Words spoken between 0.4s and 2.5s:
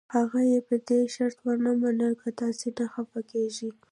یې په دې شرط ومنله که